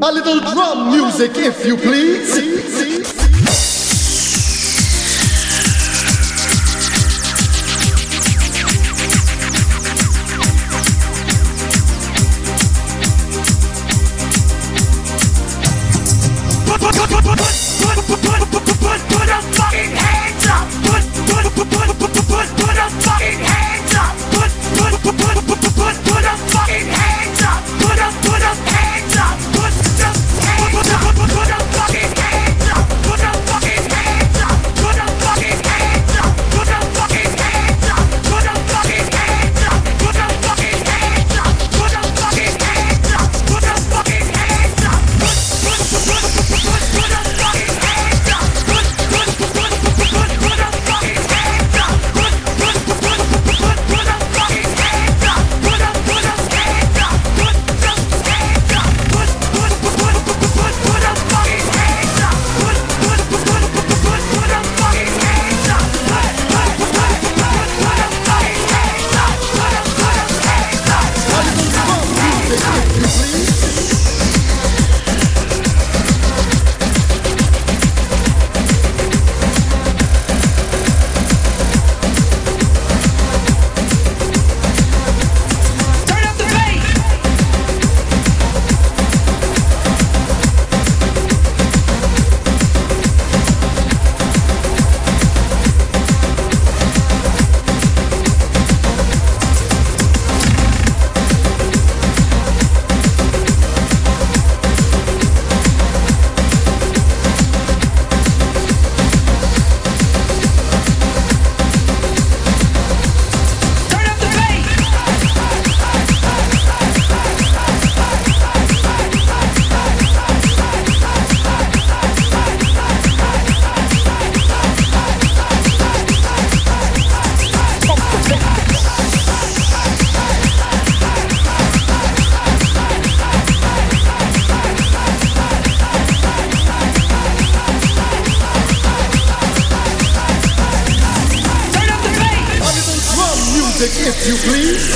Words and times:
A 0.00 0.12
little 0.12 0.38
drum 0.38 0.90
music, 0.90 1.32
if 1.34 1.66
you 1.66 1.76
please. 1.76 3.27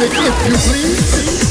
music 0.00 0.18
if 0.18 0.46
you 0.46 0.54
please. 0.54 1.49